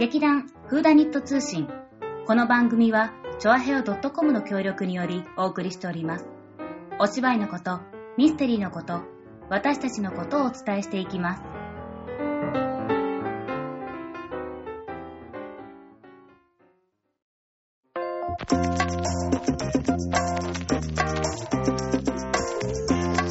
[0.00, 1.68] 劇団フーダニット通信。
[2.26, 6.24] この番組は、チョアヘオ .com の協力によりお送りしております。
[6.98, 7.80] お芝居のこと、
[8.16, 9.02] ミステリーのこと、
[9.50, 11.42] 私たちのことをお伝えしていきます。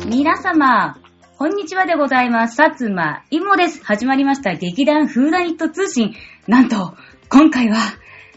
[0.08, 1.00] 皆様、
[1.40, 2.58] こんにちはでございます。
[2.58, 3.82] さつまいもです。
[3.82, 6.14] 始まりました劇団フーダニット通信。
[6.48, 6.98] なんと、
[7.30, 7.78] 今回は、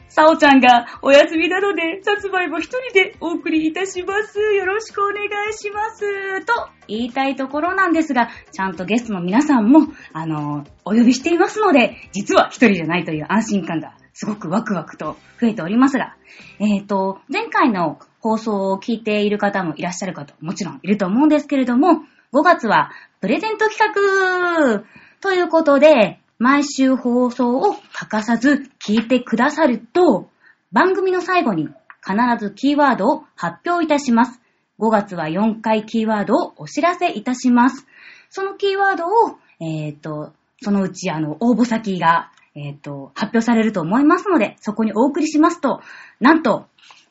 [0.08, 4.38] さおちゃんがお休みなので、さつまいも一人でお送りいたします。
[4.38, 6.44] よろしくお願いします。
[6.44, 16.14] と言いたいところなんですが、ちゃんとゲストの皆さんも、あの、お呼びしていますので、実は一人じゃないという安心感がすごくワクワクと増えておりますが、
[16.60, 22.02] えっ、と、前回の放送を聞いている方もいらっしゃる方、もちろんいると思うんですけれども、
[22.32, 24.84] 5月はプレゼント企画
[25.20, 30.30] ということで、毎週放送を欠かさず聞いてくださると、
[30.72, 31.68] 番組の最後に
[32.02, 34.40] 必ずキーワードを発表いたします。
[34.80, 37.86] 5月は4回キーワードをお知らせいたします。
[38.30, 45.82] そのキーワードを、えっ、と、そのうちあの、応募先が、えっ、と、発表されると思いますので、そこにお送りしますと、
[46.18, 46.66] なんと、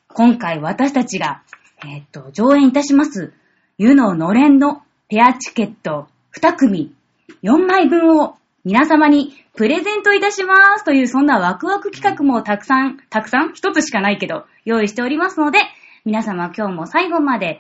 [0.08, 1.44] 今回私たちが、
[1.86, 3.34] えっ、と、上演いたします、
[3.78, 6.08] 湯ののれんのペアチケット
[6.40, 6.96] 2組
[7.44, 15.60] 4枚分を皆様にプレゼントいたしますというそんなワクワク企画もたくさん、たくさん一つしかないけど用意しておりますので、
[16.06, 17.60] 皆様今日も最後まで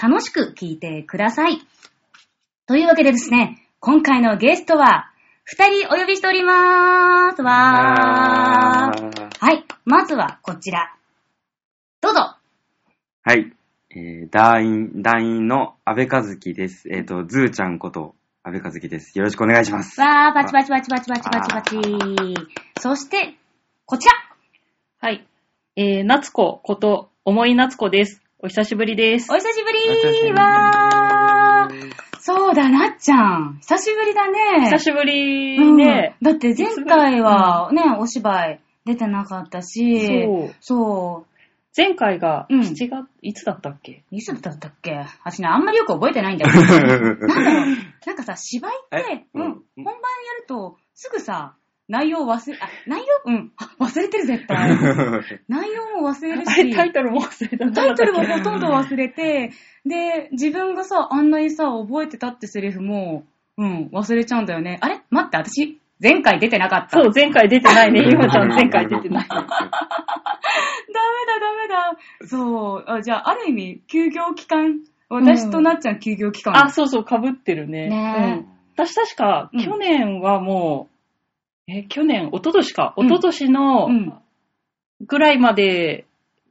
[0.00, 1.66] 楽しく聞いてください。
[2.68, 5.10] というわけでですね、今回のゲストは
[5.42, 7.42] 二人お呼びしております。
[7.42, 9.44] わー。
[9.44, 10.94] はい、まずはこちら。
[12.00, 12.36] どうぞ。
[13.24, 13.52] はい。
[13.96, 16.88] えー、団員、団員の安倍和樹です。
[16.90, 19.16] えっ、と、ズーちゃんこと安倍和樹です。
[19.16, 20.00] よろしくお願いします。
[20.00, 22.34] わー、パチパチパチパチパチパチパチ。
[22.80, 23.36] そして、
[23.86, 24.14] こちら。
[25.00, 25.24] はい。
[25.76, 28.20] えー、夏子こと、思い夏子です。
[28.40, 29.36] お久しぶりですお。
[29.36, 31.94] 久しぶりりわー。
[32.18, 33.58] そうだ、なっちゃん。
[33.60, 34.70] 久しぶりだね。
[34.70, 36.16] 久しぶりね。
[36.20, 40.54] うんだって前回はね、お芝居出てなかったし、そう。
[40.60, 41.26] そ
[41.76, 42.60] 前回がうん。
[42.60, 44.04] 7月、いつだったっけ？
[44.12, 44.92] う、いつだったっけ？
[45.24, 46.52] 私ね、あんまりよく覚えてないんだよ。
[46.54, 47.16] なんだろう、
[48.06, 49.52] なんかさ、芝居って、うん、えうん。
[49.76, 49.98] 本番や
[50.40, 51.54] ると、すぐさ、
[51.88, 53.06] 内容忘れ、あ、内容？
[53.26, 54.70] うん、あ、忘れてる絶対。
[55.48, 57.72] 内容も忘れるあれ、し、 タイトルも忘れた。
[57.72, 59.50] タイトルもほとんど忘れて、
[59.84, 63.24] で、自分がさ、あんなにさ、覚えてたってセリフも、
[63.58, 64.78] うん、忘れちゃうんだよね。
[64.80, 65.02] あれ？
[65.10, 67.02] 待って、私、前回出てなかった。
[67.02, 68.00] そう、前回出てないね。
[68.10, 69.28] ゆまちゃん前回出てない。
[69.30, 69.50] ダメだ、
[71.40, 72.28] ダメだ。
[72.28, 72.84] そう。
[72.86, 74.80] あじゃあ、ある意味、休業期間？
[75.08, 76.56] 私となっちゃん休業期間。
[76.56, 77.88] あ、そうそう、被ってるね。
[77.88, 78.46] ねうん。
[78.76, 80.88] 私確か、うん去年はも
[81.68, 82.94] う、え、去年、一昨年か。
[82.96, 84.12] うん一昨年のうん。
[85.06, 86.06] ぐらいまで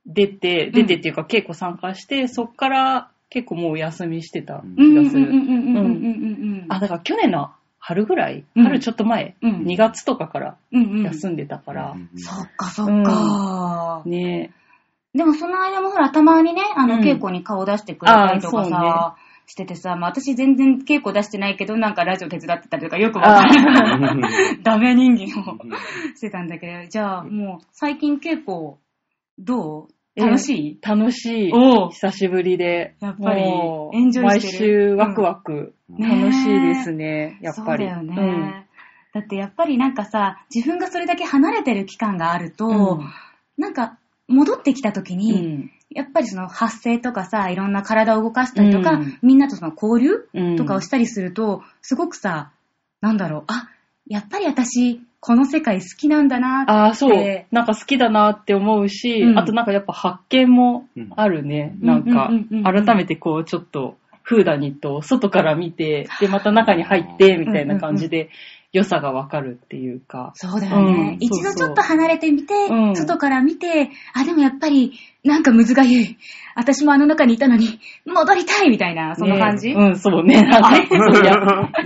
[0.06, 5.30] 出て、ん出てっていうか稽古参加して、そっから結構もうお休みしてたうん気がする。
[5.30, 6.66] うんうんうんうんうんうんうん。
[6.70, 7.52] あ、だから去年の
[7.86, 8.64] 春ぐらい、うん。
[8.64, 9.64] 春ちょっと前、うん。
[9.64, 11.04] 2月とかからうんうん。
[11.04, 14.04] 休んでたから、そっかそっか。
[14.06, 14.52] ね。
[15.14, 17.02] でもその間もほら、たまにね、あの、うん。
[17.02, 19.16] 稽古に顔出してくれたりとかさ、
[19.48, 24.16] しててさ、まあ私全然稽古出してないけど、なんかラジオ手伝ってたりとかよくわかんない。
[24.64, 25.58] ダメ人間を
[26.16, 28.78] してたんだけど、じゃあもう最近稽古、
[29.38, 29.94] どう？
[30.16, 31.52] 楽しい、楽しい。
[31.52, 31.90] おう。
[31.90, 32.96] 久しぶりで。
[33.02, 34.96] やっぱりもうエンジョイしてる。
[34.96, 37.90] 毎週ワクワク、うん楽しいですね、やっぱり。
[37.90, 38.68] そうだよね。
[39.14, 42.72] だってやっぱりなんかさ、自分がそれだけ離れてる期間があると、う
[43.02, 43.10] ん
[43.56, 45.72] なんか戻ってきた時うに、ん。
[45.92, 52.52] やっぱりその発声とかさ、いろんな体を動かしたりとか、うんみんなとその交流うんとかをしたりすると、すごくさ、
[53.02, 53.70] なんだろう、あ、
[54.08, 56.72] やっぱり私、この世界好きなんだなって。
[56.72, 57.46] ああ、そう。
[57.52, 61.76] なんか好きだなって思うし、うんあとなんかやっぱ発見もあるね。
[61.80, 68.30] うんなんかうんうんうんうん、改めてこうちょっと、フーダニットを外から見て、で、また中に入って、みたいな感じで、
[68.74, 70.32] 良さがわかるっていうか。
[70.34, 70.92] そうだよね。
[70.92, 74.94] うん一度ちょっと離れてみて、うん外から見て、あ、でもやっぱり、
[75.24, 76.18] なんかむずがゆい。
[76.56, 80.42] 私もあの中にいたのに、戻りたいみたいな、そんな感じ、ねうん、そうね。
[80.42, 81.34] なんか、そうや、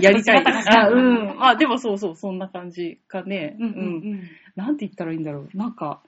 [0.00, 0.44] やりたい。
[0.46, 1.36] あ、うん。
[1.40, 3.56] あ、でもそうそう、そんな感じかね。
[3.58, 4.22] うんうん
[4.56, 5.56] なんて言ったらいいんだろう。
[5.56, 6.00] なんか、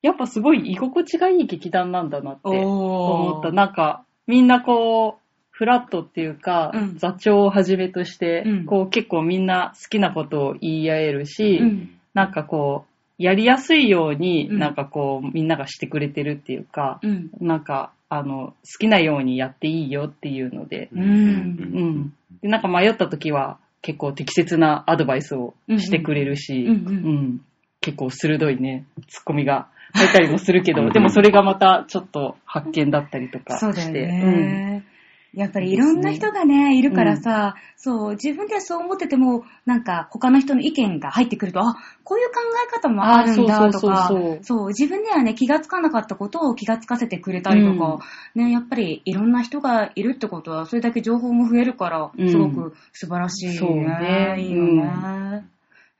[0.00, 3.50] やっぱすごい居心地がいい劇団なんだなって思った。
[3.50, 5.19] なんか、みんなこう、
[5.60, 6.96] フラットっていうか、うん。
[6.96, 8.64] 座長をはじめとして、うん。
[8.64, 11.90] こう結構みんな好きなことを言い合えるし、うん。
[12.14, 14.58] なんかこう、やりやすいように、うん。
[14.58, 17.30] なんかこう、みんながしてくれてるっていうか、うん。
[17.42, 21.02] なんか、あの、好きなようにやっていいよっていうので、うん。
[21.02, 22.14] うん。
[22.40, 27.40] で、なんか迷った時は、結構適切なアドバイスをしてくれるし、うん。
[27.82, 30.92] 結構鋭いね、ツッコミが入ったりもするけど、 うん。
[30.92, 33.60] でもそれがまたちょっと発見だったりとかして。
[33.60, 34.84] そうだよね。
[35.32, 44.08] やっぱりいろんな人がね、いるからさ、そう、自分ではそう思ってても、なんか他の人の意見が入ってくると、あ、こういう考え方もあるんだとか、あ
[44.42, 47.98] そう自分ではね、気がつかなかったことを気がつかせてくれたりとか、
[48.34, 52.28] ね、やっぱりいろんな人がいるってことは、それだけ情報も増えるから、うん。
[52.28, 53.52] すごく素晴らしいね。
[53.54, 54.36] そうね。
[54.38, 55.46] いいよね。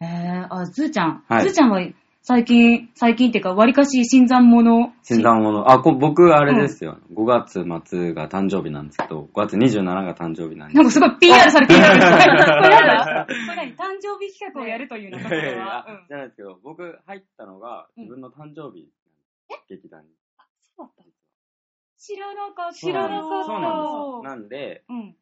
[0.00, 1.24] えー、あ、ずーちゃん。
[1.28, 1.44] はい。
[1.44, 1.80] ずーちゃんは
[2.22, 4.92] 最近、最近っていうか、割かし新参者。
[5.02, 5.64] 新参者。
[5.70, 6.98] あ、こ僕、あれですよ。
[7.14, 15.86] 5月末が誕生日なんですけど、5月27が誕生日なんですなんかすごい PR されてるんですけど、これなんだ これ何誕生日企画をやるというのか、それは。
[15.88, 18.90] うんじゃないですけど、僕入ったのが自分の誕生日、
[19.70, 20.10] 劇団に。
[20.76, 21.10] そうだった
[21.96, 22.74] 知らなかった。
[22.74, 24.46] 知らなかったそうなんです。
[24.46, 25.16] なんで、うん。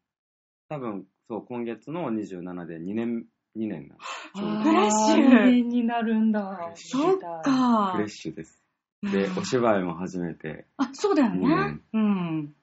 [0.68, 3.24] 多分、そう、今月の27で2年、
[3.58, 6.72] 2年なんフレッシュあー二年になるんだ。
[6.74, 8.62] そっかフレッシュです。
[9.02, 12.00] で、お芝居も初めてあ、そうだよねうん。
[12.00, 12.04] う
[12.42, 12.54] ん。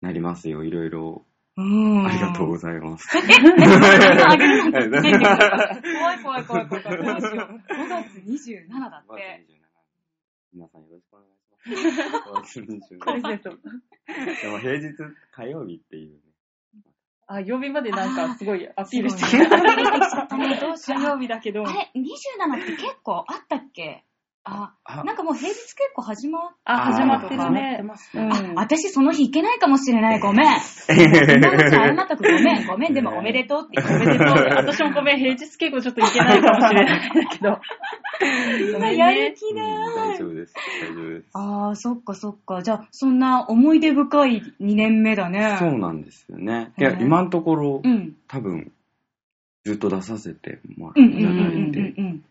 [0.00, 0.64] なりますよ。
[0.64, 1.24] いろいろ。
[1.56, 2.06] うん。
[2.06, 3.08] ありがとうございます。
[3.16, 3.26] ます。
[3.26, 5.18] あげるなんて言ってんだけど
[5.98, 6.98] 怖い怖い怖い怖い怖い。
[6.98, 7.54] どうしよう。
[7.74, 9.46] 5月27だ5って。
[9.46, 9.66] 月27
[10.52, 12.60] 皆さんよろしくお願いします。
[12.60, 13.50] 5月27プレゼント。
[13.50, 14.94] でも平日
[15.32, 16.25] 火曜日っていうね。
[17.28, 20.36] あ、曜日までなんかすごいアピールしてきた。
[20.36, 21.66] ねど うしよう火曜日だけど。
[21.66, 24.04] あれ、27って結構あったっけ？
[24.48, 27.82] あ、あなんかもう平日結構始まっあ、始まってる始まってね。
[27.82, 28.22] ますね。
[28.50, 28.54] うん。
[28.54, 30.20] 私その日行けないかもしれない。
[30.20, 30.46] ごめん。
[30.46, 30.60] 今のう
[31.58, 32.66] ち謝ったくごめん。
[32.66, 32.94] ごめん。
[32.94, 33.94] でもおめでとうって言って。
[34.06, 34.28] おめでとう。
[34.54, 37.58] 私もごめん、平日稽古ちょっと行けないかもしれないんだけど。
[38.78, 40.14] 今やる気うんない。
[40.14, 40.54] 大丈夫です。
[40.54, 41.26] 大丈夫です。
[41.34, 42.62] ああ、そっかそっか。
[42.62, 45.56] じゃあ、そんな思い出深い2年目だね。
[45.58, 46.72] そうなんですよね。
[46.78, 48.14] いや、今のところ、うん。
[48.28, 48.70] 多分、
[49.64, 52.24] ずっと出させてもうんうんらいたうんうんだいてうん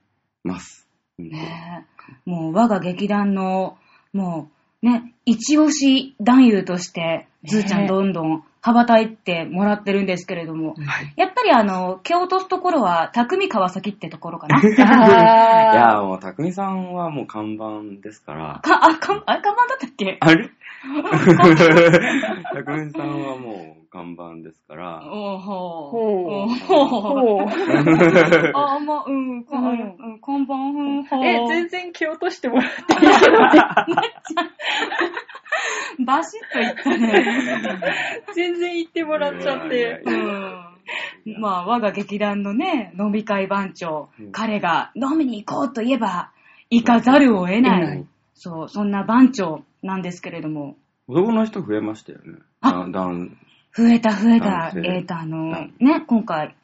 [0.46, 0.88] ます。
[1.20, 1.30] うん。
[1.30, 1.94] ねえ
[2.25, 3.78] もう我が劇団の、
[4.13, 4.50] も
[4.84, 11.13] うね、一押し男優として、ずーちゃんどんどん羽ばたいてもらってるんですけれども、はい。
[11.18, 14.57] やっぱりあの、蹴落とすところは、匠川崎ってところかな。
[14.62, 18.60] いや、あもう、たくみさんはもう看板ですから。
[18.63, 20.18] か、あ、か、あ、看板だったっけ？
[20.19, 20.50] あれ？
[22.54, 25.01] たくみさんはもう看板ですから。
[25.06, 25.92] おーほー。
[25.92, 26.50] ほう。
[26.68, 27.45] ほうほう。
[28.54, 33.50] あ、まあ、うん、こうんうん、看板、うん、ほうえ、全然蹴落としてもらっていいけどね。
[36.06, 37.94] バシッといったね。
[38.36, 40.14] 全然言ってもらっちゃってい。
[40.14, 40.18] う
[41.38, 41.42] ん。
[41.42, 46.32] まあ、我が劇団のね、飲み会番長、うん彼が飲みに行こうと言えば、
[46.70, 47.82] 行かざるを得ない。
[47.82, 50.76] 得ないそう、そんな番長なんですけれども、
[51.08, 52.40] 男の人増えましたよね。
[52.62, 53.38] あだんだん。
[53.76, 54.72] 増えた増えた。
[54.76, 56.56] えっ、と、あのはい、ね、今回、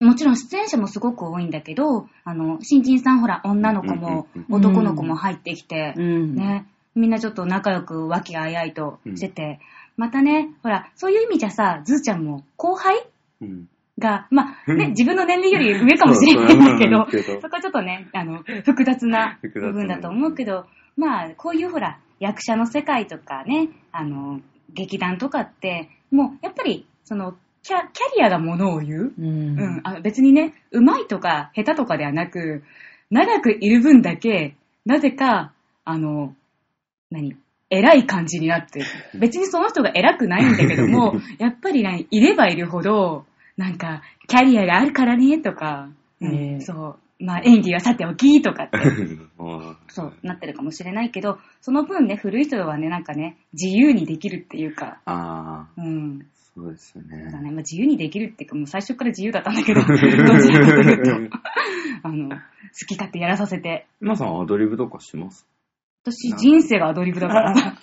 [0.00, 6.34] もちろん出演者もすごく多いんだけど、あの、新人さんほら、女の子も男の子も入ってきて、うん。
[6.34, 9.60] ね、みんなちょっと仲良く和気あいあいとしてて、
[9.96, 13.06] またね、ほら、そういう意味じゃさ、ずーちゃんも後輩
[13.40, 13.68] うん。
[13.98, 17.06] が、まあ、 ね、うん自分の年齢より上かもしれないんだけど、
[17.40, 20.66] そこはちょっとね、あの、複雑な複雑な部分だと思うけど、
[20.96, 24.40] まあ、こういうほら、役者の世界とかね、あの、
[24.72, 29.12] 劇団とかって、もう、やっぱり、その、キャキャリアがものを言う。
[29.18, 29.26] うん。
[29.26, 32.64] うん、あ別にね、上手いとか下手とかではなく、
[33.10, 35.52] 長くいる分だけ、なぜか、
[35.84, 36.34] あの、
[37.12, 37.36] 何？
[37.70, 38.86] 偉い感じになってる。
[39.18, 43.24] 別にその人が偉くないんだけども、 やっぱりね、いればいるほど、
[43.56, 45.88] なんか、キャリアがあるからね、とか、
[46.20, 48.76] うんそう、まあ演技はさておき、とかって、
[49.38, 57.30] うんそう、なってるかもしれないけど、その分ね、古い人はね、なんかね、自由にできるっていうか、ああ、うん、そうですよね。
[57.32, 57.50] だね。
[57.50, 60.02] まあ、自由にできるっていうか、もう最初から自由だったんだけど、 どち
[60.52, 60.94] らかとい
[61.26, 61.38] うと、
[62.02, 62.36] あの、好
[62.86, 63.86] き勝手やらさせて。
[64.00, 65.46] 皆さんアドリブとかします？
[66.04, 67.76] 私、人生がアドリブだからさ。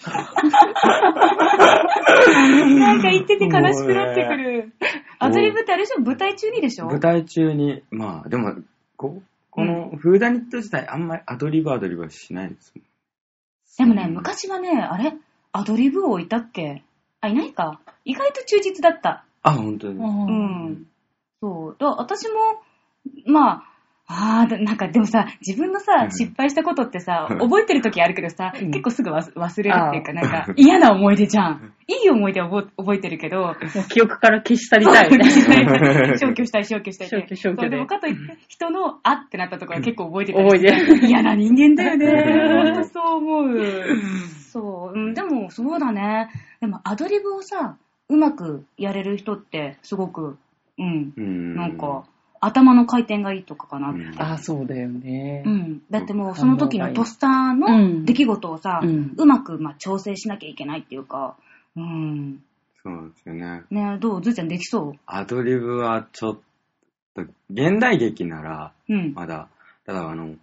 [2.77, 4.73] なんか言ってて悲しくなってくる。
[5.19, 6.01] アドリブってあれでしょ？
[6.01, 6.87] 舞台中にでしょ？
[6.87, 8.55] 舞台中に、まあ、でも、
[8.97, 9.21] こ
[9.51, 12.85] このフーダニット自体あんまりアドリブアドリブはしないですもん。
[13.77, 15.13] でもね、昔はね、あれ？
[15.53, 16.83] アドリブ王いたっけ？
[17.21, 17.79] あ、いないか。
[18.05, 19.23] 意外と忠実だった。
[19.43, 19.93] あ、本当に。
[19.95, 20.85] ううんん。
[21.41, 21.75] そう。
[21.79, 22.35] だ私も、
[23.25, 23.63] まあ、
[24.11, 31.73] ああ、だなんかでもさ、自分のさう、ん失敗したことってさ、うん覚えてる時あるけどさ、うん結構すぐ忘忘れるっていうか、なんか嫌な思い出じゃん。
[31.87, 33.55] いい思い出は覚えてるけど、
[33.89, 35.09] 記憶から消し去りたい。
[36.17, 37.07] 消去したい、消去したい。
[37.09, 41.07] 消去消去でもかといって、人のあってなったところは結構覚えてたり覚えてる。
[41.07, 42.63] 嫌な人間だよね。
[42.63, 43.59] ほんとそう思う。
[44.51, 46.29] そう、うん、でもそうだね。
[46.61, 47.77] でもアドリブをさ、
[48.09, 50.37] うまくやれる人ってすごく、
[50.79, 51.55] うん、うん。
[51.55, 52.05] なんか、
[52.41, 53.89] 頭の回転がいいとかかな。
[53.89, 55.43] うんあ、そうだよね。
[55.45, 55.81] うん。
[55.89, 61.37] だってもうその時のトスターの出来事をさ、ううんまくまあ調整しなきゃいけないっていうか、
[61.75, 62.43] うん。
[62.83, 63.63] そうですよね。
[63.69, 64.21] ねどう？
[64.21, 66.39] ずーちゃんできそアドリブはちょっ
[67.15, 69.13] と、現代劇なら、ううん。
[69.13, 69.49] まだ、
[69.85, 70.35] ただあの、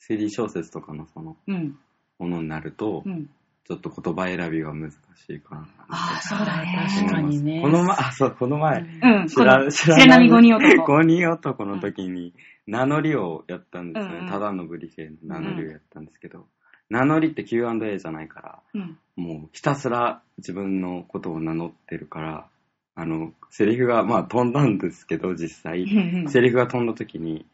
[0.00, 1.78] 推理小説とかのその、うん。
[2.18, 3.28] ものになると、うん。
[3.68, 4.94] ちょっと言葉選びが難し
[5.28, 5.68] いかな。
[5.90, 6.88] ああ、そうだね。
[6.88, 9.28] 確かにねこの前、あ、そう、この前、うん。
[9.28, 10.84] 知ら、知らなみ五人男。
[10.90, 12.32] 五人男の時に、
[12.66, 14.18] 名乗りをやったんですよね。
[14.20, 16.46] うんうんただのブリ系の名乗りをやったんですけど、
[16.88, 18.98] 名乗りって Q&A じゃないから、うん。
[19.16, 22.48] もうひたすら自分のことを名乗ってるから、
[22.94, 25.86] あの、セリフが、まあ飛んだんですけど、実際。
[26.28, 27.44] セリフが飛んだ時に、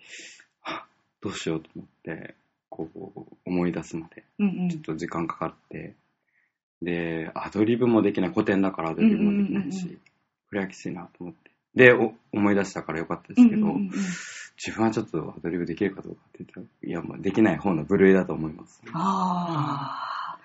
[1.20, 2.36] どうしようと思って、
[2.70, 5.94] こう、思い出すまで、うんうんちょっと時間かかって、
[6.82, 10.00] で、アドリブもできない、古典だからアドリブもできないし、うんうんうんうん
[10.54, 11.50] これはきついなと思って。
[11.74, 13.66] で、お思い出したからよかったですけど、
[14.56, 18.80] 自分はちょっとアドリブできるかどうかって言ったら、いや、まあできない方の部類だと思います。
[18.92, 19.98] あ
[20.36, 20.38] あ。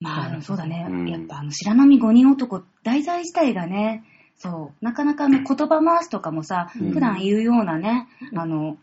[0.00, 0.86] まあ、あの、そうだね。
[0.90, 4.04] うんやっぱ、あの、白波五人男、題材自体がね、
[4.36, 8.76] そう、なかなかあの、言葉回しとかもさ、うん普段言うようなね、あの、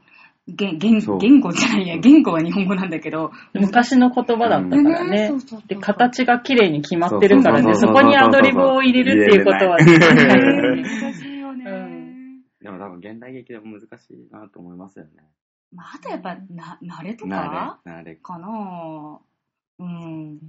[0.47, 1.17] 言言そう。
[1.17, 3.31] 言語じゃないや、言語は日本語なんだけど。
[3.53, 5.27] 昔の言葉だったからね。
[5.27, 5.67] そうそうそう。
[5.67, 11.65] で、形が綺麗に決まってるからね、そこにアドリブを入れるっていうことはね難しいよね。
[11.69, 12.41] うん。
[12.61, 15.11] でも多分現代劇でも難しいなと思いますよね。
[15.73, 18.15] まあ、あとやっぱ、な、慣れとなかれ、なれ。
[18.15, 19.19] かな
[19.79, 20.39] うん。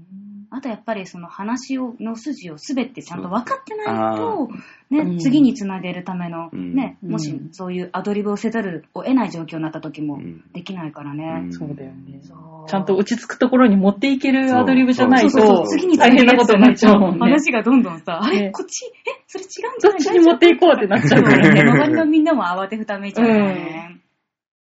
[0.50, 4.48] あとやっぱりその話をの筋をすべてちゃんと分かってないと、
[4.90, 6.74] ね、うん次につなげるための、うん。
[6.74, 7.10] ね、うん。
[7.12, 10.42] もしそういうアドリブをせざるを得ない状況になった時もうん。
[10.54, 11.42] できないからね。
[11.44, 11.52] うん。
[11.52, 12.22] そうだよね。
[12.68, 15.46] ちゃんと落ち着くところに持っていけるアドリブじゃないとそう。
[15.46, 17.18] そうそう、次につな大げる変なことになっちゃうもんね。
[17.20, 18.90] 話がどんどんさ、あれねこっちえ
[19.26, 19.98] それ違うんじゃない？
[19.98, 21.60] どっちに持っていこうってなっちゃうからね。
[21.60, 24.00] 周りのみんなも慌てふためいちゃうからね。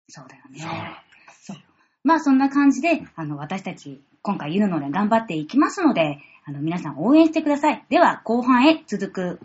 [0.09, 0.61] そうだよね。
[1.41, 1.57] そう。
[2.05, 7.85] まあそんな感じで、あの、私たち、今回言うので頑張っていきますので、あの、皆さん応援してください。
[7.89, 9.41] では、後半へ続く。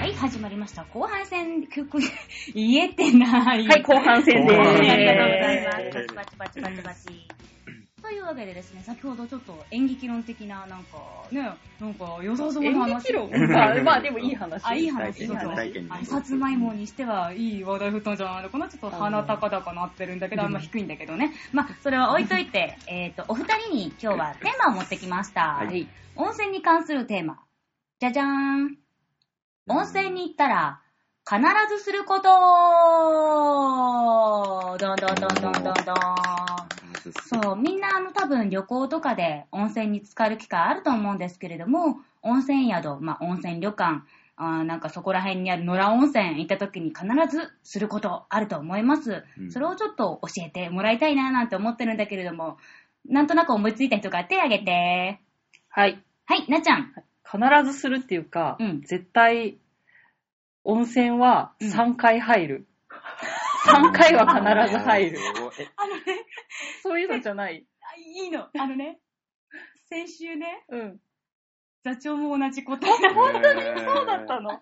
[0.00, 0.84] はい、始まりました。
[0.84, 1.98] 後半戦、曲、
[2.54, 3.66] 言えてない。
[3.66, 6.14] はい、後半戦で後半戦ありがとうございーます。
[6.14, 7.35] パチパチパチパチパチ。
[8.06, 11.42] というわけでですね、先ほどちょっと演劇論的な、なんか、ね、
[11.80, 13.00] なんか良さそうな演話。
[13.00, 14.64] 劇論まあ、 まあでもいい話。
[14.64, 15.56] あ、いい話、いいそうそう。
[15.56, 21.32] 体験あさつまいもにしてはいい話題振ったんじゃないのかなちょっと鼻高々なってるんだけど、あんま低いんだけどね。
[21.52, 25.40] まあ、それは置いといて、 えっと、お二人に今日はテーマを持ってきました。
[25.40, 27.40] はい温泉に関するテーマ。
[27.98, 28.78] じゃじゃーん。
[29.66, 30.80] 温泉に行ったら、
[31.28, 32.28] 必ずすること
[34.78, 36.75] どんどんどんどんどんどん。
[37.12, 44.02] そう、みんなあの多分旅行とかで温泉に浸かる機会あると思うんですけれども、温泉宿、まあ温泉旅館、
[44.36, 49.24] あーなんかそこら辺にある野良温泉行った時に必ずすることあると思います。
[49.38, 52.58] うんそれをちょっと教えてもらいたいななんて思ってるんだけれども、
[53.08, 55.20] なんとなく思いついた人が手挙げて。
[55.68, 56.02] はい。
[56.26, 56.92] はい、なっちゃん。
[57.24, 59.58] 必ずするっていうか、うん絶対、
[60.64, 62.66] 温泉はうん3回入る。
[63.66, 65.18] 3回は必ず入る。
[65.58, 66.02] えあのね、
[66.82, 67.66] そういうのじゃない。
[67.82, 68.48] あいいの。
[68.58, 69.00] あのね、
[69.88, 71.00] 先週ね、うん。
[71.86, 73.14] 座長も同じ答え。
[73.14, 74.50] 本当にそうだったの？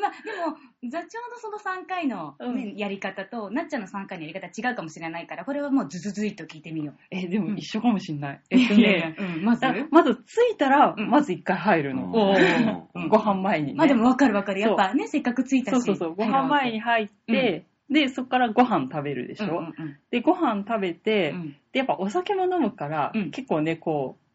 [0.00, 6.96] まあ、でも、座長のその3回の、ねうんやり方と、なっちゃんの3回のやり方違うかもしれないから、これはもうズズズイと聞いてみよう。
[7.10, 8.40] え、でも一緒かもしんない。
[8.50, 9.60] ええっとね、うん、まず？
[9.60, 12.08] だまず着いたら、うんまず1回入るの。
[13.10, 13.74] ご飯前にね。
[13.74, 14.60] まあでもわかるわかる。
[14.60, 15.82] やっぱね、せっかく着いたし。
[15.82, 16.14] そうそうそう。
[16.14, 24.27] ご飯前に入って、で、そこからご飯食べるでしょ、うんうんうんで、ご飯食べて、うんで、やっぱお酒も飲むから、うん結構ね、こう、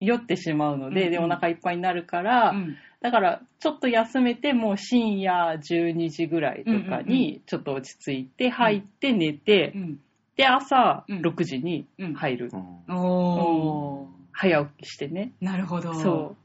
[0.00, 10.00] 酔ってしまうので、うんうんで、お腹いっぱいになるから、うんだから、ちょっと休めて、もう深夜12時ぐらいとかに、ちょっと落ち着いて、入って寝て、うん
[10.36, 11.86] で、朝うん6時に
[12.16, 12.50] 入る。
[12.52, 12.56] う
[12.92, 14.08] んおー。
[14.32, 15.30] 早起きしてね。
[15.40, 15.94] なるほど。
[15.94, 16.36] そう。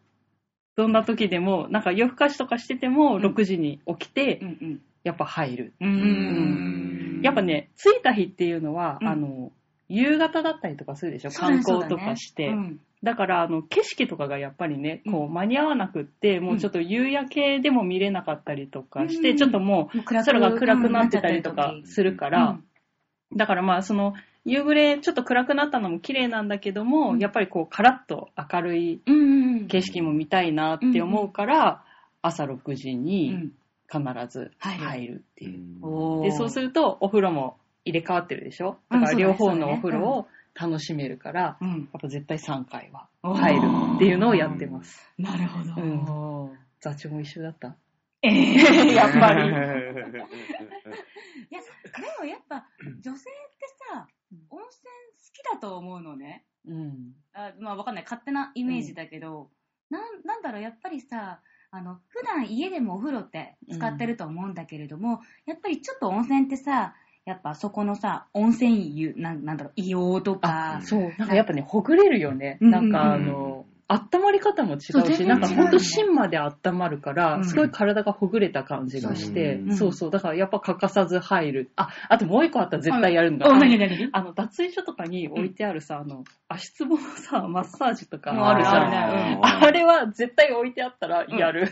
[0.75, 4.81] どんな時でも、なんか夜更かしとかしてても、うん6時に起きて、うんうん。
[5.03, 5.73] やっぱ入る。
[5.81, 7.21] うーん。
[7.23, 9.51] やっぱね、着いた日っていうのは、うんあの、
[9.89, 11.31] 夕方だったりとかするでしょ？
[11.31, 12.45] 観光とかして。
[12.47, 22.59] そうだねだから、あの、景色とかがやっぱりね、こうう、間に合わなくって、もうちょっと夕焼けでも見れなかったりとかして、うんちょっともう空が暗くなってたりとかするから、
[23.35, 24.13] だからまあ、その、
[24.45, 27.19] 夕暮れちょっと暗くなったのも綺麗なんだけども、うん。
[27.19, 29.01] やっぱりこう、カラッと明るい。
[29.67, 31.83] 景色も見たいなって思うから、
[32.21, 33.51] 朝6時うにん。
[33.91, 36.21] 必ず入るっていう。
[36.23, 38.77] で、そうすると、お風呂も入れ替わってるでしょ？
[38.89, 40.27] うんだから両方のお風呂を
[40.59, 41.69] 楽しめるから、うん。
[41.69, 45.01] やっぱ絶対3回は入るっていうのをやってます。
[45.17, 45.81] なるほど。
[45.81, 45.85] う
[46.53, 46.57] ん。
[46.79, 47.75] 座長も一緒だった？
[48.21, 49.53] ええ やっぱり いや、
[51.61, 51.65] で
[52.19, 52.65] もやっぱ、
[53.01, 54.07] 女性ってさ、
[54.49, 56.45] 温泉好きだと思うのね。
[56.65, 57.13] うん。
[57.33, 58.03] あまあわかんない。
[58.03, 59.49] 勝手なイメージだけど、
[59.89, 61.41] なん、なんだろう、やっぱりさ、
[61.71, 66.95] あの、普段家でもお風呂って使ってると思うんだけれども、やっぱりちょっと温泉ってさ、
[67.25, 70.77] やっぱそこのさ、温泉湯、なんなんだろう、硫黄とか。
[70.77, 71.13] あ、、そう。
[71.17, 72.57] なんかやっぱね、ほぐれるよね。
[72.59, 72.71] うん。
[72.71, 73.25] なんかあうん。
[73.25, 77.45] の、温まり方も違うし、なんかほんと芯まで温まるから、うん。
[77.45, 79.77] すごい体がほぐれた感じがして、うん。
[79.77, 80.11] そうそう。
[80.11, 81.71] だからやっぱ欠かさず入る。
[81.77, 82.77] あ、あともう一個あった。
[82.77, 89.39] ら絶対やるのが、あ、あのなになにあの、脱衣所とかに置いてあるさ、あの、足つぼのさ、マッサージとかうんあるじゃん。
[89.43, 91.69] あれは絶対置いてあったらやる。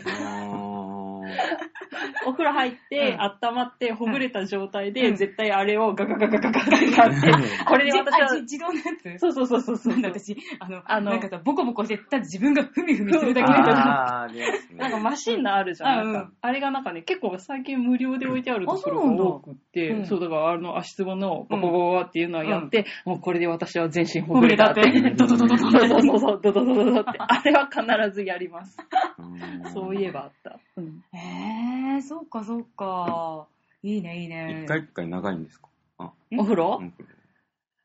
[1.24, 7.32] あ お風呂入って、うん温まって、ほぐれた状態で、うん絶対あれをガガガガガガガってやって、
[7.66, 8.82] これで私は自動のや
[9.16, 9.18] つ？
[9.18, 9.92] そうそうそうそうそう。
[9.92, 16.06] なんだ私、あの、あのなんかさ、ボコボコして、ただ自分がふみふみするだーけだあー、ありますねなんかマシンのあるじゃん。
[16.06, 24.82] うんなんかあれがなんかね、結構最近無料で置いてあるところが多くって、うんそうだからあの足つぼのババババっていうのをやって、もうこれで私は全身ほぐれたって。
[24.82, 27.18] ほぐれたってドドドドドそうそうそう、ドドドドドって。
[27.18, 28.76] あれは必ずやります。
[29.18, 29.22] う
[29.68, 30.58] んそういえばあった。
[30.76, 33.46] うんへえー、そっかそっか。
[33.82, 34.62] いいね、いいね。
[34.64, 35.68] 一回一回長いんですか？
[35.98, 36.94] あ、お風呂、うん。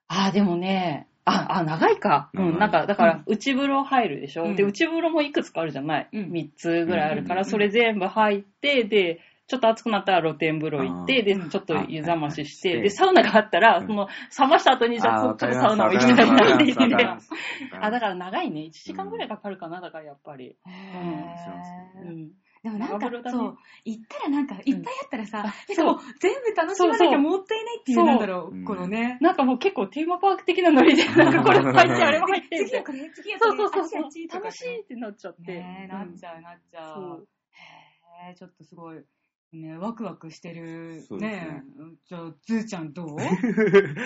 [0.07, 2.29] あ、でもね、あ、あ、長いか。
[2.33, 2.53] う長い。
[2.53, 4.55] ん、なんか、だから、内風呂入るでしょ、うん。
[4.55, 6.29] で、内風呂もいくつかあるじゃない、うん。
[6.31, 7.45] 三 ?3 つぐらいあるから、うん。
[7.45, 13.87] それ全部入って、で、ちょっと暑くなったら露天風呂行って、で、うんちょっと湯冷ましして、あで、サウナがあったら、うん。
[13.87, 14.07] その、
[14.39, 16.79] 冷ました後に、じゃあ、ちょっとサウナも行きたいなって言ってて。
[16.79, 17.29] わかります
[17.81, 18.61] あ、だから長いね。
[18.61, 20.55] 1時間ぐらいかかるかな、だからやっぱり。
[20.65, 22.07] へー。
[22.07, 22.31] うん。
[22.63, 29.17] でもなんかねそう、行ったらなんか、いっぱいあったらさ、あなんかもう全部楽しまなきゃもったいないっていう、そうなんだろう、うんこのね。
[29.21, 35.41] なんかもう結構テーマパーク的なノリで、なんかこれも入って、あれも入って、次はこれ、次はそこれ、うそうそうあっちあっちとか楽しいってなっちゃって。
[35.53, 36.93] ねえ、なっちゃう、なっちゃ。
[36.95, 37.27] そうう。
[38.27, 39.03] へえ、ちょっとすごい、
[39.53, 41.01] ね、ワクワクしてる。
[41.07, 41.95] そうですねねえ。
[42.05, 43.15] じゃあ、ズーちゃんどう？
[43.15, 43.25] 温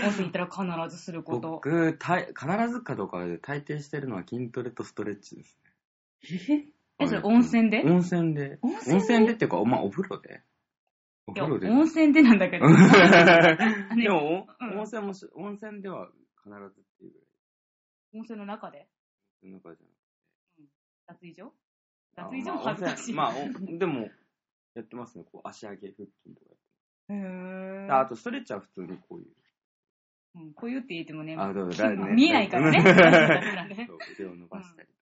[0.09, 1.49] 泉行ったら必ずすること。
[1.49, 5.71] 僕、たい必ずかどうかで大抵してるのは筋トレとストレッチですね。
[6.67, 7.83] ええ、それ温泉で？
[7.83, 8.59] 温泉で。
[8.61, 9.33] 温泉で？
[9.33, 10.41] っていうか、まあ、お風呂で。
[11.27, 11.69] おいや風呂で。
[11.69, 12.65] 温泉でなんだけど。
[13.95, 16.09] でも、うん温泉もし、温泉では
[16.43, 17.13] 必ずっていう
[18.13, 18.79] ぐ温泉の中で？
[18.79, 18.85] ら
[19.43, 19.83] いの中じ
[21.07, 21.53] 脱衣所？
[22.17, 23.13] ゃ脱衣所も恥ずかしい。
[23.13, 24.09] まあ、温泉まあ、おでも、
[24.75, 25.25] やってますね。
[25.31, 26.57] こう、足上げ腹筋とかやっ
[27.07, 27.91] てへーます。
[27.93, 29.27] ああと、ストレッチは普通にこういう。
[30.33, 31.51] うんこういうって言ってもね、あ、
[32.15, 32.79] 見えないからね。
[33.85, 34.93] そう腕を伸ばしたりと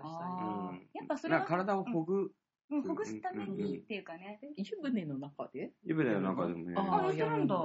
[0.00, 0.08] か。
[0.08, 2.30] あーうんやっぱそれは体をほぐ、
[2.70, 4.40] うんほぐすためにっていうかね。
[4.56, 5.70] 湯船の中で？
[5.84, 7.56] 湯船の中でもやりああ、やるんだ。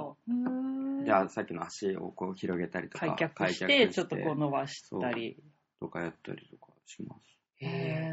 [1.04, 3.06] じゃあ、さっきの足をこう広げたりとか。
[3.06, 5.42] 開脚し開て、脚ちょっとこう伸ばしたり。
[5.80, 7.40] とかやったりとかします。
[7.64, 8.08] へ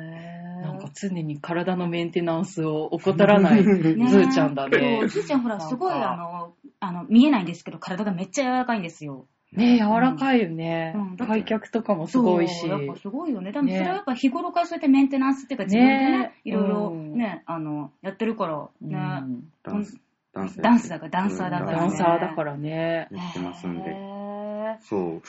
[0.61, 5.09] なんか常に体のメンテナンスを怠らない ズねーちゃんだねそう。
[5.09, 9.27] ズーちゃんほら、すごいあの、あの、見えないんですけど、体がめっちゃ柔らかいんですよ。
[9.57, 12.67] ね柔らかいよねうん開脚とかもすごいし。
[12.67, 13.51] やっぱすごいよね。
[13.51, 18.95] でもそねれはやっぱ日頃からそうやってメンテナンスっていうか自分でねね、いろいろうんね、あの、やってるから、うね。
[18.97, 19.99] んダンス、
[20.33, 20.61] ダンス。
[20.61, 23.07] ダンスだからダンサーだからねダンサーだからね。
[23.11, 23.89] やってますんへで。
[23.91, 25.21] ーそう。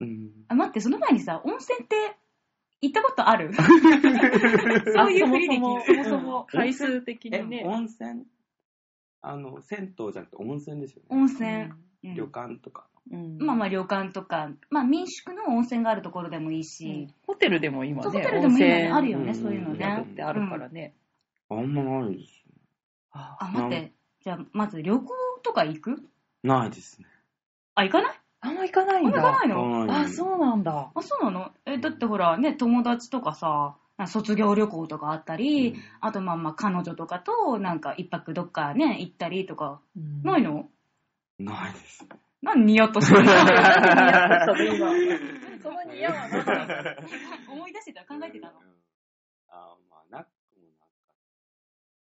[0.00, 0.30] うん。
[0.48, 2.16] あ、待って、その前にさ、温泉って
[2.82, 3.52] 行ったことある？
[3.56, 7.62] そういうふりできそもそもそもそも回数的えに、ね。
[7.64, 8.24] 温泉？
[9.22, 11.06] あの、銭湯じゃなくて温泉ですよね。
[11.10, 11.70] 温泉。
[12.04, 12.84] うん旅館とか。
[13.10, 20.14] うんまあまあ旅館とか、まあ民宿の温泉があるところでもいいし、ホテルでも今ね、ホテルでも今ね、温あるよね、うんそういうの泉宿っね。
[20.16, 20.94] てあるからね。
[21.50, 22.44] あんまないです。
[23.12, 23.92] ああ、待って。
[24.22, 25.12] じゃあ、まず旅行
[25.42, 26.02] とか行く？
[26.42, 27.06] ないですね。
[27.74, 28.12] あ、行かない？
[28.40, 29.18] あんま行かないんだ。
[29.18, 29.86] あんま行かないの？
[29.86, 30.90] ないあ、そうなんだ。
[30.94, 31.50] あ、そうなの？
[31.66, 39.80] え、だってほら、ね、友達とかさ、卒業旅行とかあったり、うんあとまあまあ彼女とかとなんか一泊どっかね、行ったりとか、
[40.22, 40.68] ないの？
[41.38, 42.04] ないです。
[42.42, 43.34] 何ニヤッとしてるの？
[43.34, 43.56] なんでニ
[44.08, 44.74] ヤッとしたの？
[44.74, 44.92] 今
[45.62, 46.44] そのニヤは何
[47.52, 48.04] 思い出してた？
[48.04, 48.60] 考えてたの？
[48.60, 48.66] うん
[49.48, 50.32] あまあ、なくも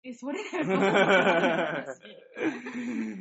[0.05, 0.65] え、それだよ、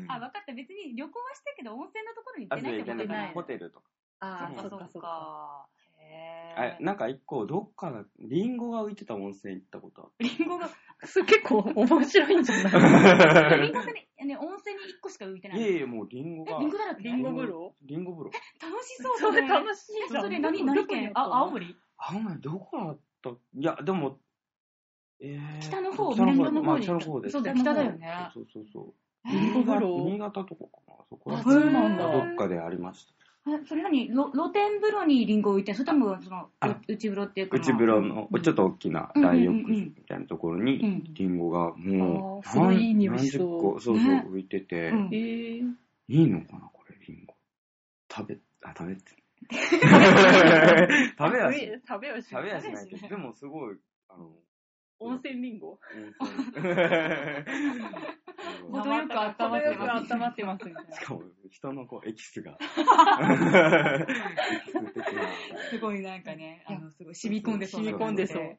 [0.10, 0.53] あ、分かった。
[0.53, 3.41] 別に旅行はしたけど、温泉のところに行あ、ってないってそういけないことか。
[3.41, 3.89] ホテルとか。
[4.19, 5.67] あー、そっかそっか
[6.13, 6.62] そっか。
[6.62, 6.65] か。
[6.65, 10.38] へあなんか一個、どっかが、リンゴが浮いてた温泉行ったことあー。
[10.38, 10.69] リンゴが、
[11.06, 13.58] それ結構面白いんじゃない？
[13.58, 13.62] る。
[13.63, 15.62] リンゴってね、ね温泉に1個しか浮いてないい。
[15.62, 16.58] やいや、もうリンゴが。
[16.58, 17.76] えリンゴだらけリンゴ風呂？
[17.84, 18.32] リンゴ風呂。
[18.62, 20.23] 楽しそうそれね楽しいじゃん。
[20.23, 21.12] それ何、何県？
[21.15, 21.76] あ、青森？
[21.97, 23.30] あんまりどこだった？
[23.32, 24.19] いや、でも、
[25.19, 27.34] えー、北の方北の方南の方にまあ北の方です。
[27.34, 29.28] そうだよ北だよねそうそうそう。
[29.28, 30.06] リンゴ風呂？
[30.06, 30.93] 新潟とかかな？
[31.10, 33.13] そこらあ辺そうなんだどっかでありました。
[33.45, 34.08] えそれ何？
[34.10, 36.49] ろ露天風呂にリンゴを置いて、それとも、その、
[36.88, 37.58] 内風呂っていうか。
[37.58, 44.25] 内風呂のうんちょっと大きな大浴場みたいなところうんに、リンゴがもう、何十個、そうそうね。
[44.29, 44.93] 浮いてて、
[46.08, 47.36] いいのかな、これ、リンゴ。
[48.10, 49.01] 食べ、あ、食べて。
[51.17, 53.75] 食べはし、食べはし食べはしないけど、でもすごい、
[54.08, 54.32] あの、
[55.04, 55.80] 温泉リンゴ
[56.20, 56.63] 温泉
[58.72, 60.96] 程よく温まってます程よく温まってますみたいな。
[60.96, 62.58] しかも、人のこう、エキスが。
[65.70, 68.58] すごいなんかね、あの、すごい染み込んでそうな染み込んでそう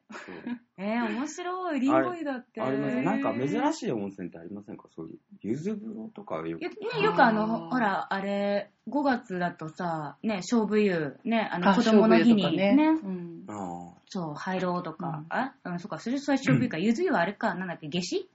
[0.77, 1.79] えー、面白い。
[1.79, 2.61] リンゴ湯だって。
[2.61, 3.01] あります。
[3.01, 3.73] なんか珍い。
[3.73, 4.87] しい温泉ってありませんか？
[4.95, 5.19] そういう。
[5.41, 6.63] 柚子風呂とかよく。
[6.63, 15.25] よね、よくあの、ほら、あれ、5月だとさ、ね、勝負湯、ね、あの、あ子供の日に、ね、うんあそう、入ろうとか、うん。
[15.29, 18.29] あ、うん、そっか、それそれ勝負湯か、ゆず湯はあれか、なんだっけ、夏至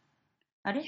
[0.63, 0.85] あれ？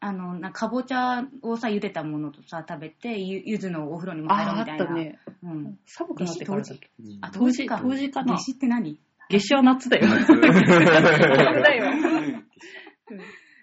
[0.00, 4.84] あの、なんかかぼちゃをさ、茹でたものとさ、食べて、ゆゆずのお風呂にも入ろうあ、あみいな。
[4.84, 5.18] ったたね。
[5.42, 5.78] うん。
[5.84, 7.76] 寒くなってからだっけーあ、冬至か。
[7.78, 8.32] 冬至かな。
[8.34, 8.98] 夏至って何？
[9.28, 10.06] 夏至は夏だよ。
[10.08, 10.40] 夏それ
[11.62, 11.84] だよ。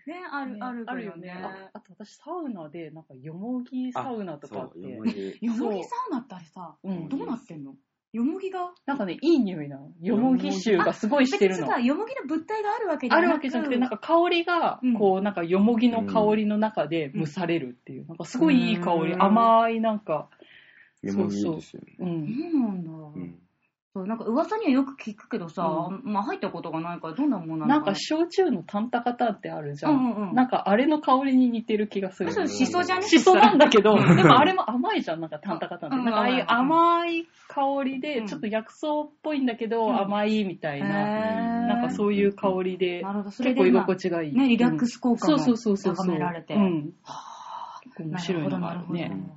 [0.06, 1.32] ね、ある、あるあるよね。
[1.32, 4.80] ああと私サウナで、なんかよもぎサウナとかあって。
[4.80, 5.38] よ、もぎ。
[5.42, 7.10] よもぎサウナってあれさ、うん。
[7.10, 7.76] どうなってんの？
[8.16, 9.92] よもぎがなんかね、いい匂いなの。
[10.02, 11.64] よもぎ臭がすごいしてるの。
[11.64, 20.30] 別にさ、よもぎの物体があるわけじゃなくあるわけじゃなくて、なんか香りがうん、こう、なんかよもぎの香りの中で蒸されるっていう、なんかすごいいい香り、うん甘いなんか、
[21.02, 21.96] よもぎいいですよね。
[22.00, 22.04] う。
[22.04, 22.92] そうんなんだ。
[22.92, 23.45] うん
[23.96, 29.94] そう、なんか噂にはよく聞くけどさ、うまあ入ったことがないからどんなもんなのかなんか焼酎のタンタカタンってあるじゃん。
[29.94, 32.34] うんうんうんなんかあれの香りに似てる気がする。
[32.34, 33.04] そう、しそじゃね？
[33.08, 35.98] しそなんだけど、でもあれも甘いじゃん、なんかタンタカタンって。
[36.00, 44.36] うんなんかああいう甘い香りうで、んちょっと薬草っぽいんだけど、うん甘いみたいな、へーなんかそういう香りで、なるほど、それ結構居で、まあ心地がいい。
[44.36, 46.06] ね、リラックス効果もそうそうそうそう。
[46.06, 46.54] 高められて。
[46.56, 46.94] うん。
[47.04, 49.22] はあ面白いのがあるなるほど、なるね。
[49.22, 49.36] ほど。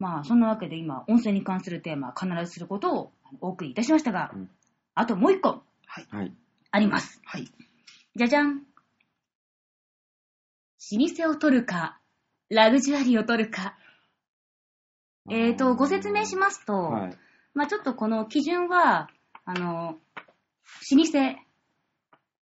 [0.00, 4.50] まあ、そんなわけで今、温泉に関するテーマは必ずすることをお送りいたしましたが、うん
[4.96, 6.32] あともう一個はい。
[6.70, 7.20] あります。
[7.24, 7.48] はい。
[8.16, 8.62] じゃじゃん。
[10.92, 11.98] 老舗を取るか、
[12.48, 13.76] ラグジュアリーを取るか。
[15.30, 17.16] えーと、ご説明しますと、はい。
[17.54, 19.08] まあちょっとこの基準は、
[19.44, 19.98] あの、
[20.92, 21.36] 老舗、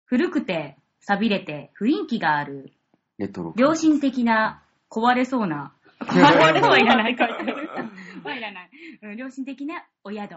[0.05, 2.73] 古くて、錆びれて、雰囲気がある、
[3.17, 3.53] レトロ。
[3.57, 7.15] 良心的な、壊れそうな、 壊れそうはいらない。
[7.15, 7.27] は
[8.35, 8.69] いらない。
[9.01, 10.35] うん良心的なお宿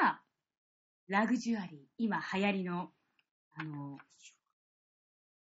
[0.00, 0.20] か、
[1.08, 2.90] ラグジュアリー、今流行りの、
[3.54, 3.98] あの、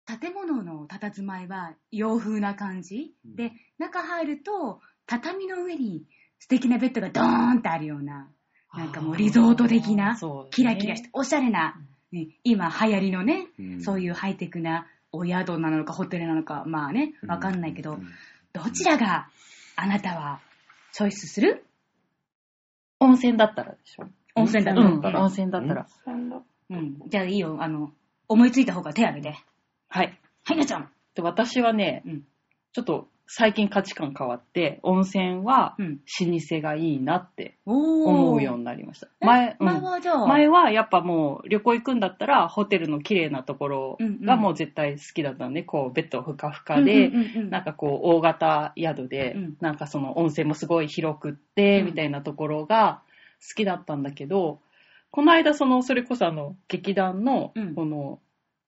[0.06, 3.36] 建物の佇まいは洋風な感じ、うん。
[3.36, 6.06] で、中入ると、畳の上に
[6.40, 8.30] 素敵なベッドがドーンってあるような、
[8.74, 11.76] なんかもうリゾート的な、そうキラキラして、おしゃれな、
[12.12, 13.82] ね今流行りのね、うん。
[13.82, 18.08] そういうハイテクなお宿なのかホテルなのか、まあね、わかんないけど、うん。
[18.54, 19.28] どちらが
[19.76, 20.40] あなたは
[20.94, 21.66] チョイスする？
[23.00, 24.08] 温泉だったらでしょ？
[24.36, 25.08] 温泉だうん、と。
[25.08, 25.88] 温泉だったら。
[26.70, 27.00] うん。
[27.08, 27.92] じゃあいいよ、あの、
[28.28, 29.38] 思いついた方が手挙げて。
[29.90, 30.20] はい。
[30.44, 30.90] はい、なちゃん。
[31.16, 32.24] で私はね、うん。
[32.74, 36.00] ちょっと最近価値観変わって、温泉はうん。
[36.20, 37.58] 老舗がいいなって。
[37.66, 39.08] 思うようになりました。
[39.20, 39.84] 前、前、前うん。
[39.84, 47.50] はじゃあ、前はやっぱもう旅行行くんだったらホテルの綺麗なところがもう絶対好きだったので、こうベッドふかふかで、うんうんうんうん。
[47.50, 49.58] なんかこう大型宿で、うん。
[49.60, 51.86] なんかその温泉もすごい広くって、うん。
[51.88, 53.02] みたいなところが
[53.42, 54.62] 好きだったんだけど、
[55.12, 58.20] この間その、それこそあの、劇団のうん、この、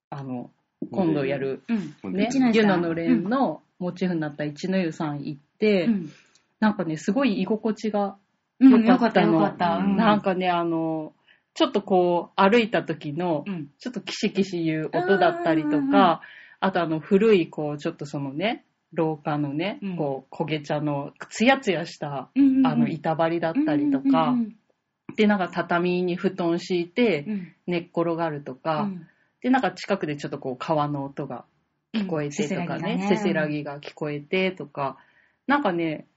[0.09, 0.51] あの、
[0.91, 1.63] 今度やる、
[2.03, 2.13] うん。
[2.13, 3.23] ね、一ノ湯さんユナのれん。
[3.23, 6.11] のモチーフになった一の湯さん行って、うん。
[6.59, 8.17] なんかね、すごい居心地が
[8.59, 9.77] うん、よかったたよかった。
[9.77, 9.95] うん。
[9.95, 11.13] なんかね、あの、
[11.53, 13.69] ちょっとこう、歩いた時の、うん。
[13.79, 16.21] ちょっとキシキシ言う音だったりとか、
[16.59, 24.35] あとあの、古い、こう、ちょっとそのね、廊下のねうん、こう、焦げ茶の、ツヤツヤした、うんあの、板張りだったりとか、
[25.15, 29.07] で、なんか畳に布団敷いてう、ん、寝っ転がるとか、うん。
[29.41, 31.45] で、なんか近くでちょっとこう、川の音が
[31.93, 34.97] 聞こえてとかね、せせらぎが聞こえてとか、
[35.47, 36.07] なんかね、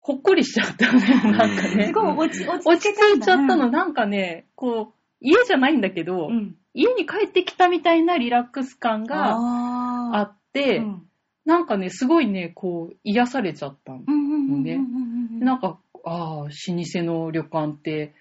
[0.00, 0.92] ほっこりしちゃった。
[0.92, 1.00] ね、
[1.32, 1.86] なんかね。
[1.86, 1.92] す。
[1.92, 6.56] ごい落ち、落ち落ち着いちゃったの、うんなんかね、こう、家じゃないんだけど、うん。
[6.74, 11.02] 家に帰ってきたみたいなリラックス感がああって、うん。
[11.44, 13.98] なんかね、すごいね、こう、癒されちゃったの。
[13.98, 14.74] ね。
[14.74, 18.14] うんなんか、ああ、老舗の旅館って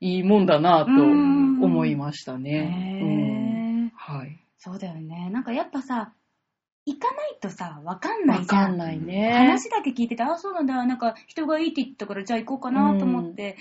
[0.00, 3.00] いいもんだなとうん思いましたへね。
[3.02, 3.86] うん。
[3.86, 4.44] ーはい。
[4.58, 5.30] そうだよね。
[5.30, 6.12] なんかやっぱさ、
[6.86, 8.60] 行かないとさ、わかんないじゃん。
[8.60, 9.32] わかんないね。
[9.32, 13.56] 話だけ聞いてて、あ、そうなんだ、なんか人がいいって言ったからじゃあ行こうかなと思って、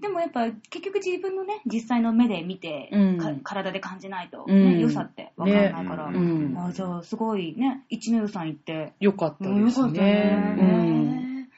[0.00, 6.10] でもやっぱ結局自分のね、実際の目で見て、うんか体で感じないと、うんね良さってわかんないから。
[6.10, 6.58] ねうん。
[6.58, 10.56] あじゃあ、すごいね、一の湯さん行って、よかったうんですよかったね。
[10.56, 11.48] ね。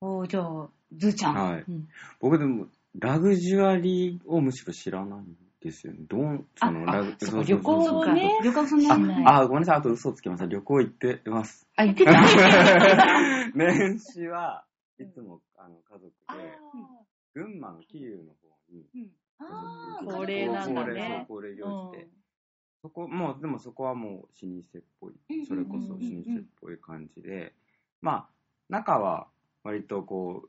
[0.00, 1.34] おじゃあ、ずーちゃん。
[1.34, 1.64] はい。
[1.68, 1.88] うん
[2.20, 2.66] 僕でも、
[2.98, 6.00] ラグジュアリーをむしろ知らないんですよね。
[6.06, 9.24] どう、その、あラグ、そうか旅行をね旅行そんなにない。
[9.26, 9.76] あ、あ、ごめんなさい。
[9.78, 10.46] あと嘘つきました。
[10.46, 11.66] 旅行行ってます。
[11.76, 12.12] あ、言ってた
[13.56, 14.66] 年始は
[14.98, 16.58] いつも、あの、家族あで、
[17.32, 22.08] 群馬の桐生の方に、うんあー恒例なんだね恒例行事で、
[22.82, 24.22] そこ、もう、でもそこはもう老
[24.72, 25.14] 舗っぽい。
[25.46, 26.04] それこそ老舗
[26.40, 27.54] っぽい感じで、
[28.02, 28.28] まあ、
[28.68, 29.28] 中は
[29.62, 30.48] 割とこう、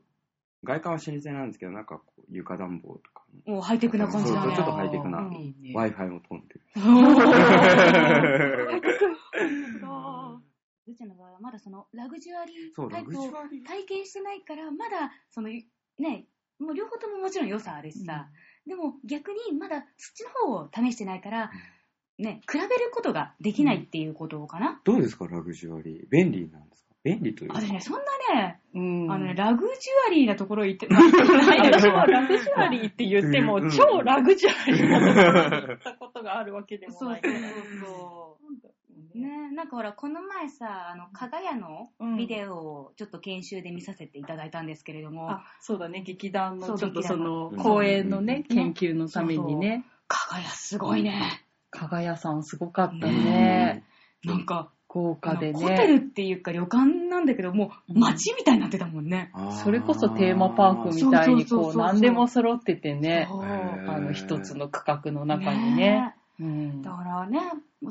[0.66, 4.54] 外観は老舗なんですけど、中はこう床暖房とかも、もうハイテクな感じだね。
[4.54, 5.74] ちょっとハイテクなうんいいね。
[5.74, 6.60] Wi-Fi も飛んでる。
[10.86, 13.64] ずーちゃんの場合はまだそのラグジュアリータイプをュアリー。
[13.66, 16.26] 体験してないから、まだ、その、ね、
[16.58, 18.28] もう両方とももちろん良さあるしさ、
[18.66, 21.50] でも逆にまだそっちの方を試してないから、
[22.18, 24.80] ね、比べることができないっていうことかな。
[24.84, 26.08] どうですか、ラグジュアリー。
[26.08, 26.85] 便利なんですか？
[27.06, 27.60] 便利というか。
[27.60, 28.00] 私ね、そんな
[28.34, 29.12] ね、うん。
[29.12, 33.70] あのね、ラグジュアリーなところ行ってないない私もラグジュアリーって言っても、うん。
[33.70, 34.88] 超ラグジュアリー。
[34.88, 37.20] なところに行ったことがあるわけでもそうない。
[37.22, 37.32] そう。
[37.32, 37.42] そう
[37.80, 38.38] そ
[39.14, 39.18] う。
[39.18, 42.16] ね、なんかほら、この前さ、あの、かがやのうん。
[42.16, 48.56] ビデオをちょっと研修で見させていただいたんですけれども、あ、そうだね、劇団のちょっとその公演のね、うん。
[48.56, 51.44] 研究のためにね、かがやすごいね。
[51.70, 53.12] 加賀屋さんすごかったね。
[53.12, 53.84] ね。
[54.24, 55.96] なんか、豪華であのホテルね。
[55.98, 59.30] っていうか旅館なんだけど、もう街みたいになってたもんね。
[59.62, 66.14] それこそテーマパークみたいにこう何でも揃っててね、あの一つの区画の中にね。
[66.40, 67.40] うんだからね、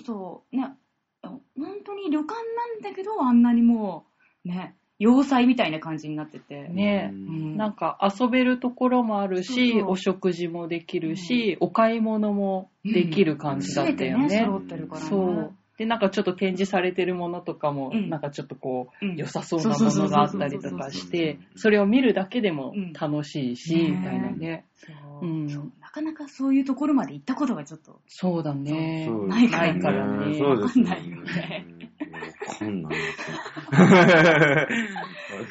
[0.03, 0.73] そう、ね、
[1.21, 1.41] 本
[1.85, 4.05] 当に旅館なんだけど、あんなにも
[4.43, 6.67] う、ね、要塞みたいな感じになってて。
[6.69, 14.45] ねうんなんか遊べるところもあるし、そうそうお食事もできるし、お買い物もできる感じだったよ全てね、ね。
[14.45, 15.07] 揃ってるからね。
[15.07, 15.55] そう。
[15.77, 24.65] で、なんかちょっと展示されてるものとかも、うんなんかちょっとこう、うん良さそうなものがあったりとかして、それを見るだけでも楽しいし、うんみたいなね。
[24.75, 28.01] そううんそうなかなかそういうところまで行ったことがちょっと。
[28.07, 29.05] そうだね。
[29.07, 31.67] そうないからないからねそうですねわかんないよね。
[32.11, 33.11] わかんないで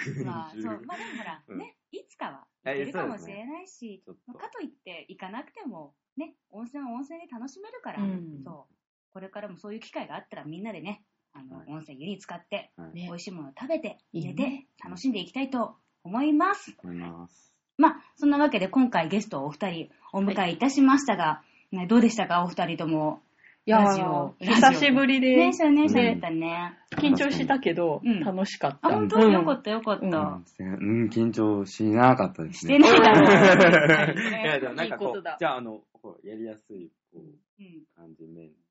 [0.03, 0.25] すね。
[0.25, 0.63] まあ、そう。
[0.63, 8.75] まあでもほら、うんね、いつかはあ行けるかもしれないし、ちょっとまあかといって行かなくても、ね、温泉は温泉で楽しめるから、うんそう。
[9.15, 16.77] これからもそういう機会があったらみんなでね、あの、はい温泉湯に浸かって、はいね美味しいものを食べて、寝て、楽しんでいきたいと思います。
[16.83, 17.55] 思います。
[17.79, 22.43] まあ、そんなわけで今回ゲストをお二人お迎えいたしましたが、ねどうでしたか？
[22.43, 23.23] お二人とも。
[23.67, 26.77] いやラジオー久しぶりで、ね、そうね、ね喋ったね。
[26.99, 28.89] 緊張したけど、うん楽しかった。
[28.89, 29.17] あ、本当？
[29.25, 30.07] うんよかったよかった。
[30.07, 32.79] うん、緊張しなかったですね。
[32.79, 34.19] してないだろう。
[34.19, 35.81] いや、でもなんかこうじゃあ、あの、
[36.25, 38.64] やりやすい、こう、うん感じ、メンツ。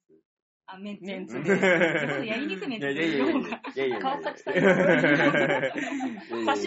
[0.65, 1.03] あ、メンツ。
[1.03, 1.65] メンツちょっと
[2.23, 3.35] やりにくいメンツいやいやいやいや。
[3.75, 4.61] いやいや川崎さん差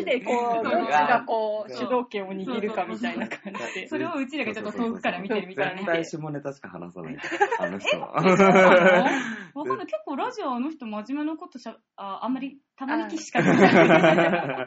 [0.05, 3.89] でこう、どっちがこう、主導権を握るかみたいな感じで。
[3.89, 5.75] それをうちらがちょっと遠くから見てるみたいな。
[5.77, 7.17] 絶対下ネタしか話さない。
[7.59, 7.99] あの人。
[7.99, 8.13] は。
[9.55, 9.87] わかんない。
[9.87, 14.67] 結構ラジオあの人真面目なことしゃ、ああんまりたまに聞きしかない。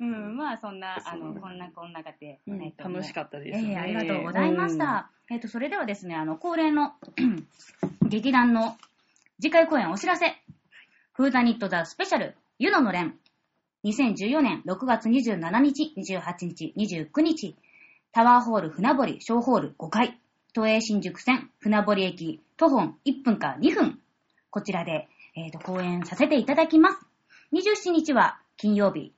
[0.00, 0.13] うん、ま
[0.54, 3.70] あそんな、あの、こんなこんなかで、うんえっと楽しかったですね。
[3.70, 5.10] ええありがとうございました。
[5.30, 6.92] えっ、と、それではですね、あの、恒例の
[8.08, 8.76] 劇団の
[9.40, 10.26] 次回公演お知らせ。
[11.12, 13.14] フーダニットザスペシャル、湯ののれん。
[13.84, 17.56] 2014年6月27日、28日、29日、
[18.12, 20.18] タワーホール船堀小ホール5階、
[20.52, 24.00] 都営新宿線船堀駅徒歩1分か2分。
[24.50, 26.98] こちらで、えっ、と、公演させていただきます。
[27.52, 29.12] 27日は金曜日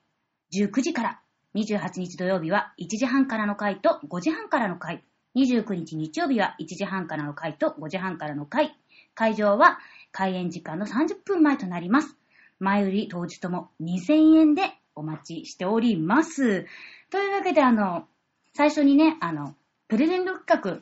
[0.53, 1.21] 19時から、
[1.57, 5.03] 28日土曜日は1時半からの回と5時半からの回、
[5.37, 8.77] 29日日曜日は1時半からの回と5時半からの回、
[9.15, 9.79] 会場は
[10.13, 12.15] 開演時間の30分前となります。
[12.61, 14.63] 前売り当日とも2000円で
[14.95, 16.67] お待ちしております。
[17.11, 18.07] というわけで、あの、
[18.55, 19.55] 最初にね、あの、
[19.89, 20.81] プレゼント企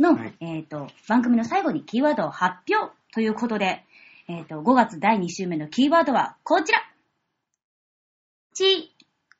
[0.00, 0.34] 画の、はい。
[0.40, 3.84] えっ、と、番組の最後にキーワードを発表ということで、
[4.28, 6.80] えっ、と、5月第2週目のキーワードはこちら。
[8.54, 8.92] ち、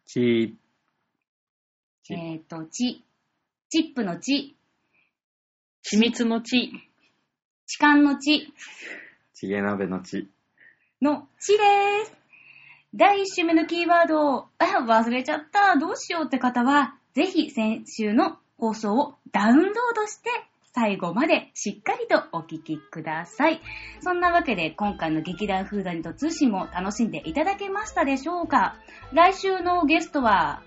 [0.07, 0.65] ち、ち
[2.14, 3.05] えっ、と、ち、
[3.69, 4.57] チップのち、
[5.85, 6.73] 緻密の地。
[7.66, 8.53] 痴漢のち
[9.35, 10.29] ちげ鍋のち。
[11.03, 11.59] のちで
[12.05, 12.16] す。
[12.95, 20.31] 第1週目のキーワードを、あ、忘れちゃった、どうしようって方は、ぜひ先週の放送をダウンロードして、
[20.75, 23.61] 最後までしっかりとお聞きください。
[24.01, 28.77] そんなわけで、今回の劇団フーダニット通信も楽しんでいただけましたでしょうか
[29.12, 30.62] 来週のゲストは、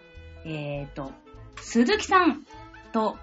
[0.46, 1.12] ええっ、と、
[1.62, 2.46] 鈴木さん
[2.92, 3.18] と、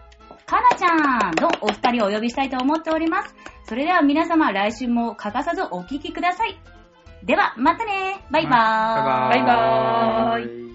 [0.47, 3.35] かなちゃんのお二人をお呼びしたいと思っております。
[3.65, 6.59] それでは皆様、来週も欠かさずお聞きください。
[7.25, 10.66] では、またねバイバーイバイバーイバイバーイ